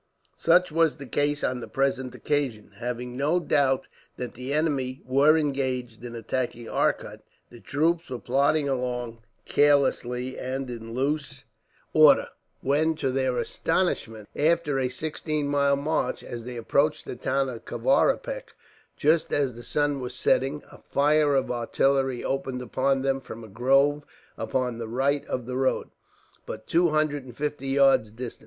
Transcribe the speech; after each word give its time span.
Such 0.35 0.71
was 0.71 0.97
the 0.97 1.05
case 1.05 1.43
on 1.43 1.59
the 1.59 1.67
present 1.67 2.15
occasion. 2.15 2.71
Having 2.77 3.15
no 3.15 3.39
doubt 3.39 3.87
that 4.17 4.33
the 4.33 4.51
enemy 4.51 5.03
were 5.05 5.37
engaged 5.37 6.03
in 6.03 6.15
attacking 6.15 6.67
Arcot, 6.67 7.21
the 7.51 7.59
troops 7.59 8.09
were 8.09 8.17
plodding 8.17 8.67
along 8.67 9.19
carelessly 9.45 10.39
and 10.39 10.67
in 10.71 10.95
loose 10.95 11.43
order; 11.93 12.29
when, 12.61 12.95
to 12.95 13.11
their 13.11 13.37
astonishment, 13.37 14.27
after 14.35 14.79
a 14.79 14.89
sixteen 14.89 15.47
mile 15.47 15.75
march, 15.75 16.23
as 16.23 16.45
they 16.45 16.57
approached 16.57 17.05
the 17.05 17.15
town 17.15 17.47
of 17.47 17.65
Kavaripak 17.65 18.55
just 18.97 19.31
as 19.31 19.53
the 19.53 19.61
sun 19.61 19.99
was 19.99 20.15
setting, 20.15 20.63
a 20.71 20.79
fire 20.79 21.35
of 21.35 21.51
artillery 21.51 22.23
opened 22.23 22.63
upon 22.63 23.03
them 23.03 23.19
from 23.19 23.43
a 23.43 23.47
grove 23.47 24.03
upon 24.35 24.79
the 24.79 24.87
right 24.87 25.23
of 25.27 25.45
the 25.45 25.57
road, 25.57 25.91
but 26.47 26.65
two 26.65 26.89
hundred 26.89 27.23
and 27.23 27.37
fifty 27.37 27.67
yards 27.67 28.09
distant. 28.09 28.39